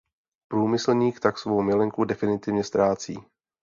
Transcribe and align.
Průmyslník 0.47 1.19
tak 1.19 1.37
svou 1.37 1.61
milenku 1.61 2.03
definitivně 2.05 2.63
ztrácí. 2.63 3.19